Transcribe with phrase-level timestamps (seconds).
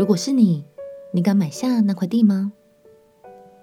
[0.00, 0.64] 如果是你，
[1.12, 2.52] 你敢买下那块地吗？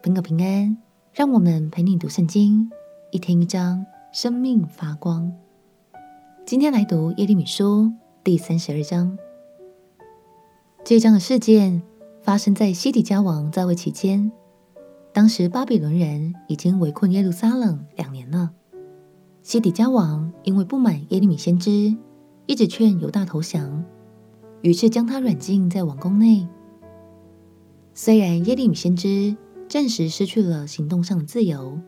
[0.03, 0.77] 朋友平安，
[1.11, 2.69] 让我们陪你读圣经，
[3.09, 3.83] 一天一章，
[4.13, 5.33] 生命发光。
[6.45, 7.91] 今天来读耶利米书
[8.23, 9.17] 第三十二章。
[10.85, 11.81] 这一章的事件
[12.21, 14.31] 发生在西底家王在位期间，
[15.11, 18.51] 当时巴比伦人已经围困耶路撒冷两年了。
[19.41, 21.97] 西底家王因为不满耶利米先知，
[22.45, 23.83] 一直劝犹大投降。
[24.61, 26.47] 于是将他软禁在王宫内。
[27.93, 29.35] 虽然耶利米先知
[29.67, 31.79] 暂时失去了行动上的自由，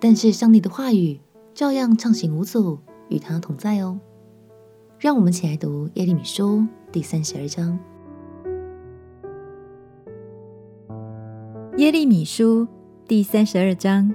[0.00, 1.20] 但是上帝的话语
[1.54, 3.98] 照样畅行无阻，与他同在哦。
[4.98, 7.78] 让我们一起来读耶利米书第三十二章。
[11.76, 12.68] 耶利米书
[13.08, 14.14] 第三十二章。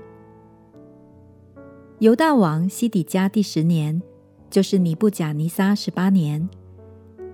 [1.99, 4.01] 犹大王西底家第十年，
[4.49, 6.47] 就是尼布甲尼撒十八年。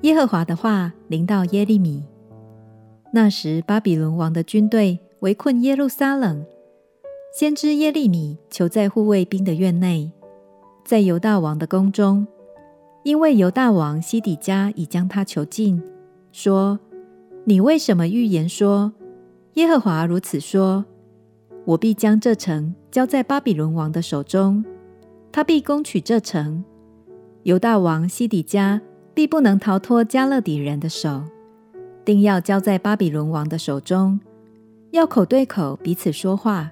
[0.02, 2.04] 耶和华的话临到耶利米。
[3.14, 6.44] 那时，巴比伦王的军队围困耶路撒冷，
[7.38, 10.12] 先知耶利米囚在护卫兵的院内，
[10.84, 12.26] 在犹大王的宫中，
[13.04, 15.80] 因为犹大王西底家已将他囚禁，
[16.32, 16.80] 说
[17.46, 18.92] ：“你为什么预言说，
[19.54, 20.84] 耶和华如此说：
[21.66, 24.66] 我必将这城交在巴比伦王的手中，
[25.32, 26.64] 他必攻取这城。
[27.44, 28.82] 犹大王西底家。”
[29.14, 31.24] 必不能逃脱迦勒底人的手，
[32.06, 34.20] 定要交在巴比伦王的手中。
[34.92, 36.72] 要口对口彼此说话，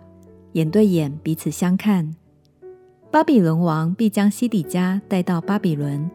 [0.53, 2.15] 眼对眼彼此相看。
[3.11, 6.09] 巴比伦王必将西底家带到巴比伦，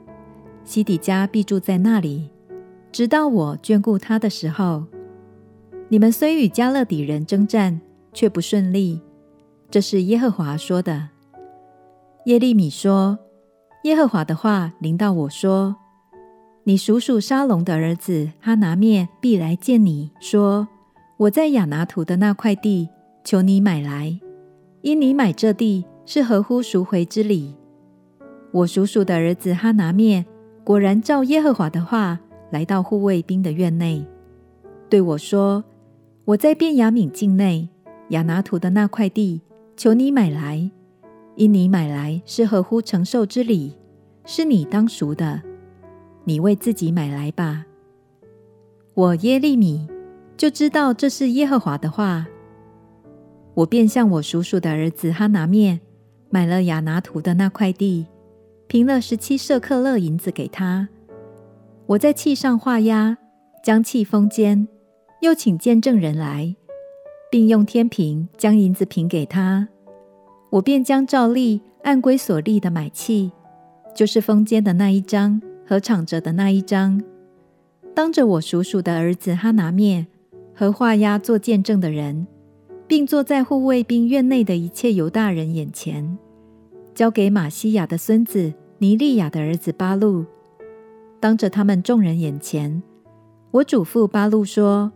[0.64, 2.31] 西底家必住在那里，
[2.92, 4.84] 直到我眷顾他的时候。
[5.88, 7.81] 你们虽与迦勒底人征战，
[8.12, 9.00] 却不顺利。
[9.70, 11.09] 这是耶和华说的。
[12.27, 13.19] 耶利米说
[13.84, 15.77] ：“耶和华的话临到我说。”
[16.66, 20.66] 你叔叔沙龙的儿子哈拿灭必来见你说
[21.18, 22.88] ：“我在亚拿图的那块地，
[23.22, 24.19] 求你买来，
[24.80, 27.54] 因你买这地是合乎赎回之理。”
[28.50, 30.24] 我叔叔的儿子哈拿灭
[30.64, 32.19] 果然照耶和华的话
[32.50, 34.03] 来到护卫兵的院内，
[34.88, 35.62] 对我说
[36.24, 37.69] ：“我在便雅悯境内
[38.08, 39.42] 亚拿图的那块地，
[39.76, 40.70] 求你买来，
[41.36, 43.76] 因你买来是合乎承受之理，
[44.24, 45.42] 是你当赎的。”
[46.24, 47.64] 你为自己买来吧。
[48.94, 49.86] 我耶利米
[50.36, 52.26] 就知道这是耶和华的话。
[53.54, 55.78] 我便向我叔叔的儿子哈拿灭
[56.28, 58.06] 买了亚拿图的那块地，
[58.66, 60.88] 平了十七舍客勒银子给他。
[61.86, 63.16] 我在契上画押，
[63.62, 64.66] 将契封缄，
[65.20, 66.56] 又请见证人来，
[67.30, 69.68] 并用天平将银子平给他。
[70.50, 73.30] 我便将照例按规所立的买契，
[73.94, 75.41] 就是封缄的那一张。
[75.66, 77.02] 和敞着的那一章，
[77.94, 80.06] 当着我叔叔的儿子哈拿灭
[80.54, 82.26] 和画押做见证的人，
[82.86, 86.19] 并坐在护卫兵院内的一切犹大人眼前，
[86.94, 90.26] 交给玛西亚的孙子尼利亚的儿子巴录。
[91.19, 92.82] 当着他们众人眼前，
[93.50, 94.92] 我嘱咐巴录说：“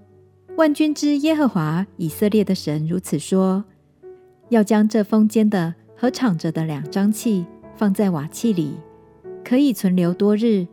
[0.58, 3.64] 万军之耶和华以色列的神如此说：
[4.50, 8.74] 要将这封缄的和敞着的两张契放在瓦器里。”
[9.48, 10.66] 可以存留多日，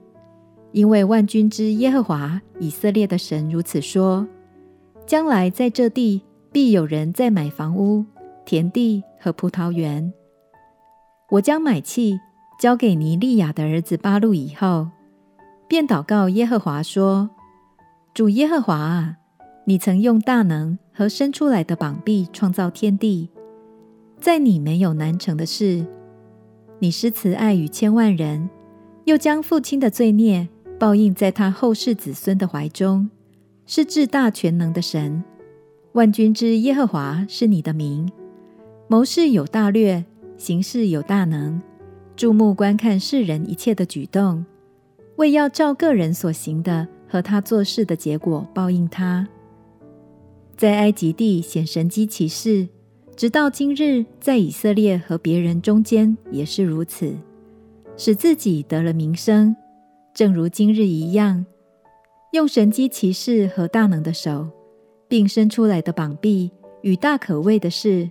[0.74, 4.28] 因为万军之耶和华以色列的神如此说：
[5.06, 6.22] 将来在这地
[6.52, 8.04] 必有人在买房屋、
[8.44, 10.12] 田地和葡萄园。
[11.30, 12.20] 我将买契
[12.60, 14.90] 交给尼利亚的儿子巴录以后，
[15.70, 17.30] 便祷告耶和华说：
[18.14, 19.16] 主耶和华啊，
[19.64, 23.30] 你曾用大能和伸出来的膀臂创造天地，
[24.20, 25.86] 在你没有难成的事。
[26.80, 28.50] 你施慈爱与千万人。
[29.06, 30.48] 又将父亲的罪孽
[30.80, 33.10] 报应在他后世子孙的怀中，
[33.66, 35.24] 是至大全能的神。
[35.94, 38.12] 万军之耶和华是你的名，
[38.88, 40.04] 谋事有大略，
[40.38, 41.62] 行事有大能，
[42.16, 44.46] 注目观看世人一切的举动，
[45.16, 49.28] 为要照个人所行的和他做事的结果报应他。
[50.58, 52.68] 在埃及地显神迹奇事，
[53.16, 57.16] 直到今日，在以色列和别人中间也是如此。
[57.98, 59.56] 使自己得了名声，
[60.14, 61.46] 正如今日一样，
[62.34, 64.50] 用神迹奇事和大能的手，
[65.08, 66.52] 并伸出来的膀臂
[66.82, 68.10] 与大可畏的事，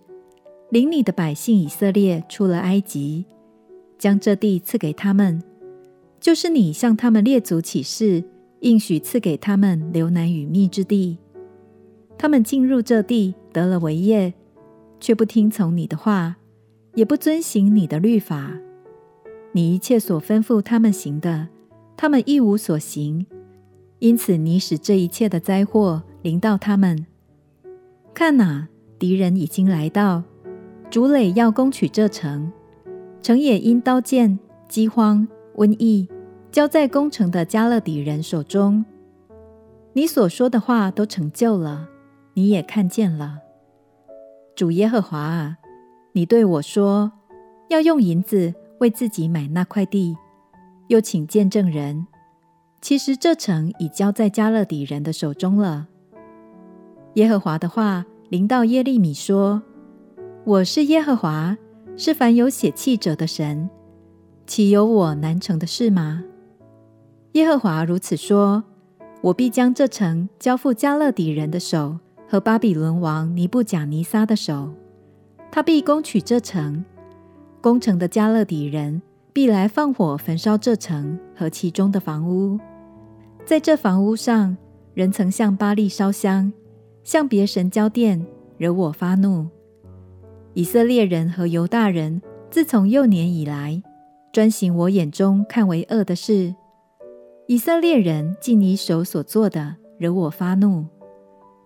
[0.71, 3.27] 领你的百姓以色列出了埃及，
[3.99, 5.43] 将这地赐给他们，
[6.19, 8.25] 就是你向他们列祖起誓，
[8.61, 11.19] 应许赐给他们流奶与蜜之地。
[12.17, 14.33] 他们进入这地得了为业，
[14.99, 16.37] 却不听从你的话，
[16.95, 18.59] 也不遵行你的律法。
[19.56, 21.47] 你一切所吩咐他们行的，
[21.97, 23.25] 他们一无所行，
[24.01, 27.06] 因此你使这一切的灾祸临到他们。
[28.12, 28.67] 看哪，
[28.99, 30.25] 敌人已经来到，
[30.91, 32.51] 主垒要攻取这城，
[33.23, 36.09] 城也因刀剑、饥荒、瘟疫，
[36.50, 38.85] 交在攻城的加勒底人手中。
[39.93, 41.89] 你所说的话都成就了，
[42.33, 43.39] 你也看见了。
[44.57, 45.59] 主耶和华啊，
[46.11, 47.12] 你对我说，
[47.69, 48.53] 要用银子
[48.85, 50.15] 为自己买那块地，
[50.89, 52.07] 又请见证人。
[52.83, 55.89] 其实这城已交在迦勒底人的手中了。
[57.15, 59.63] 耶和华的话临到耶利米说
[60.45, 61.57] ：“我是耶和华，
[61.97, 63.71] 是凡有血气者的神，
[64.47, 66.23] 岂有我难成的事吗？”
[67.33, 68.65] 耶和华如此说
[69.25, 71.99] ：“我必将这城交付迦勒底人的手。”
[72.29, 74.75] 和巴比伦王尼布甲尼撒的手，
[75.51, 76.85] 他必攻取这城。
[77.64, 79.00] 攻城的加勒底人
[79.32, 82.61] 必来放火焚烧这城和其中的房屋。
[83.46, 84.55] 在这房屋上，
[84.93, 86.52] 人曾向巴力烧香，
[87.05, 88.22] 向别神交奠，
[88.58, 89.46] 惹我发怒。
[90.52, 92.20] 以色列人和犹大人
[92.50, 93.82] 自从幼年以来，
[94.31, 96.55] 专行我眼中看为恶的事。
[97.46, 100.84] 以色列人尽你手所做的，惹我发怒。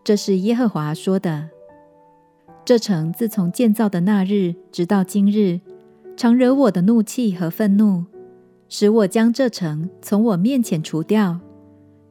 [0.05, 1.49] 这是耶和华说的。
[2.65, 5.59] 这城自从建造的那日直到今日，
[6.19, 8.05] 常惹我的怒气和愤怒，
[8.69, 11.39] 使我将这城从我面前除掉，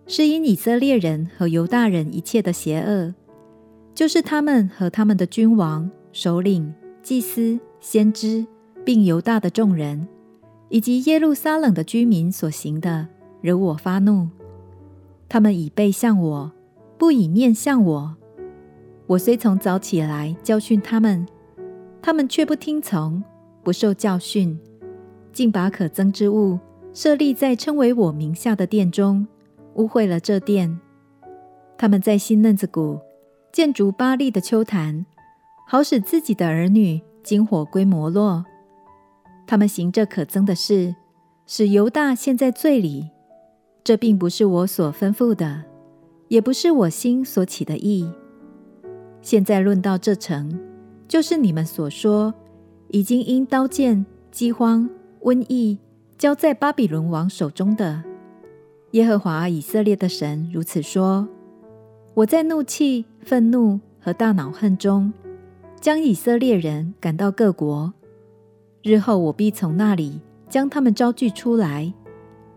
[0.06, 3.14] 是因以色列人和犹大人一切的邪恶，
[3.94, 6.74] 就是他们和他们的君王、首领、
[7.04, 8.48] 祭司、先知，
[8.86, 10.08] 并犹大的众人，
[10.70, 13.10] 以及耶路撒冷的居民所行的，
[13.42, 14.30] 惹我发怒。
[15.28, 16.52] 他们以背向我。
[16.98, 18.16] 不以面向我，
[19.06, 21.28] 我虽从早起来教训他们，
[22.02, 23.22] 他们却不听从，
[23.68, 24.58] 不受教训，
[25.34, 26.58] 竟把可憎之物
[26.94, 29.28] 设立在称为我名下的殿中，
[29.74, 30.80] 污秽了这殿。
[31.78, 32.98] 他们在新嫩子谷
[33.52, 35.06] 建筑巴力的邱坛，
[35.68, 38.46] 好使自己的儿女经火归摩洛。
[39.46, 40.96] 他们行这可憎的事，
[41.46, 43.10] 使犹大陷在罪里。
[43.84, 45.66] 这并不是我所吩咐的。
[46.30, 48.10] 也不是我心所起的意。
[49.22, 50.58] 现在论到这城，
[51.06, 52.34] 就是你们所说，
[52.90, 54.90] 已经因刀剑、饥荒、
[55.22, 55.78] 瘟疫，
[56.18, 58.04] 交在巴比伦王手中的。
[58.92, 61.28] 耶和华以色列的神如此说：
[62.14, 65.12] 我在怒气、愤怒和大恼恨中，
[65.82, 67.94] 将以色列人赶到各国。
[68.82, 71.94] 日后我必从那里将他们招聚出来，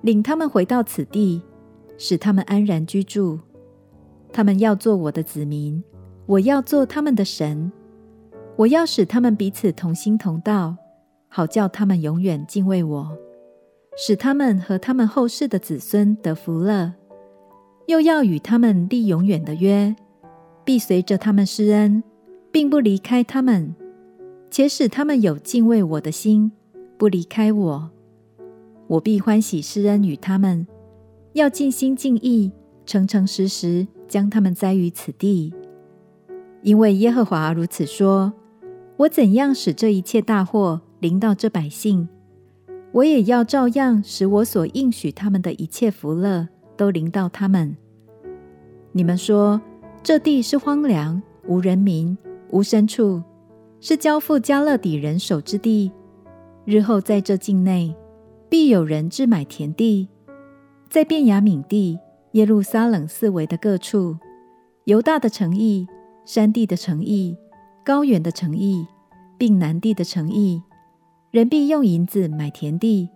[0.03, 1.43] 领他们回到此地，
[1.99, 3.41] 使他们安然居住。
[4.33, 5.83] 他们要做我的子民，
[6.27, 7.73] 我要做他们的神。
[8.61, 10.77] 我要使他们彼此同心同道，
[11.29, 13.17] 好叫他们永远敬畏我，
[13.97, 16.93] 使他们和他们后世的子孙得福乐。
[17.87, 19.97] 又要与他们立永远的约，
[20.63, 22.03] 必随着他们施恩，
[22.53, 23.75] 并不离开他们，
[24.51, 26.53] 且使他们有敬畏我的心，
[26.99, 27.91] 不离开我。
[28.89, 30.67] 我必欢喜施恩与他们，
[31.33, 32.53] 要尽心尽意，
[32.85, 33.87] 诚诚实实。
[34.07, 35.55] 将他们栽于此地，
[36.63, 38.33] 因为耶和华如此说：
[39.01, 42.07] 我怎样使这一切大祸临到这百姓，
[42.93, 47.75] 我也要照样使我所应许他们的一切福乐都临到他们。
[48.93, 49.59] 你们说
[50.03, 52.19] 这地是荒凉，无人民，
[52.51, 53.23] 无牲畜，
[53.81, 55.91] 是交付迦勒底人手之地。
[56.67, 57.97] 日后在这境内，
[58.51, 60.09] 必有人置买田地，
[60.91, 61.99] 在便雅悯地。
[62.33, 64.19] 耶路撒冷四围的各处，
[64.85, 65.89] 犹大的城邑、
[66.27, 67.35] 山地的城邑、
[67.85, 68.87] 高原的诚意，
[69.39, 70.63] 并南地的诚意，
[71.31, 73.09] 人必用银子买田地，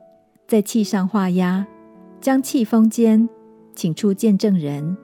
[0.49, 1.66] 在契上画押，
[2.21, 3.28] 将契封间，
[3.75, 4.97] 请出见证人，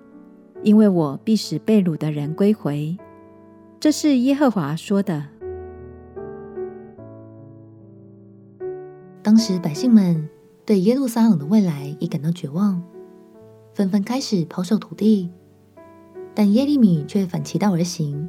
[0.63, 2.97] 因为我必使被掳的人归回。
[3.79, 5.27] 这是耶和华说的。
[9.23, 10.29] 当时百姓们
[10.65, 12.83] 对耶路撒冷的未来已感到绝望。
[13.73, 15.31] 纷纷开始抛售土地，
[16.35, 18.29] 但耶利米却反其道而行，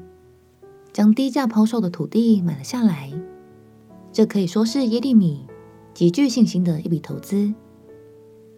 [0.94, 3.12] 将低价抛售的土地买了下来。
[4.12, 5.48] 这可以说是耶利米
[5.94, 7.54] 极具信心的一笔投资。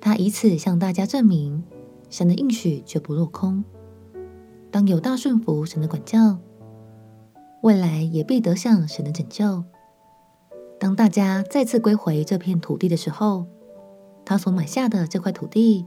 [0.02, 1.63] 他以此向大家证明，
[2.10, 3.63] 神的应许绝不落空。
[4.72, 6.38] 当有大顺服神的管教，
[7.62, 9.63] 未来也必得享神的拯救。
[10.80, 13.46] 当大家再次归回这片土地的时候，
[14.25, 15.86] 他所买下的这块土地。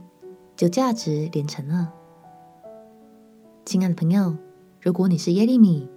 [0.57, 1.93] 就价值连城了。
[3.63, 4.35] 亲爱的朋友，
[4.81, 5.87] 如果你是耶利米，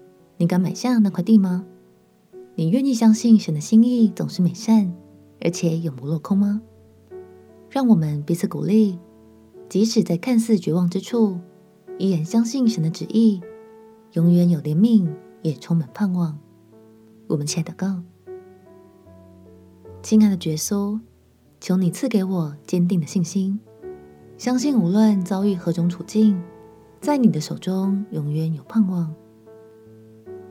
[0.40, 1.66] 你敢买下那块地吗？
[2.54, 4.90] 你愿意相信神的心意总是美善，
[5.42, 6.62] 而且永不落空吗？
[7.68, 8.99] 让我们彼此鼓励，
[9.68, 11.38] 即使在看似绝望之处，
[11.99, 13.42] 依然相信神的旨意，
[14.14, 16.38] 永远有怜悯，也充满盼望。
[17.26, 18.02] 我们起来祷告，
[20.02, 20.99] 亲爱的耶稣，
[21.61, 23.61] 求你赐给我坚定的信心，
[24.38, 26.42] 相信无论遭遇何种处境，
[26.99, 29.14] 在你的手中永远有盼望。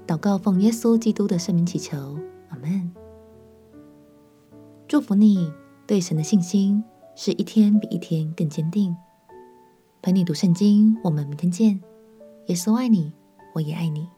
[0.10, 2.18] 祷告奉耶稣基督的圣名祈求，
[2.50, 2.92] 阿门。
[4.88, 5.54] 祝福你
[5.86, 6.84] 对神的信心
[7.16, 8.98] 是一天比一天更坚定。
[10.02, 11.80] 陪你读圣经，我们明天见。
[12.48, 13.14] 耶稣爱你，
[13.54, 14.10] 我也爱你。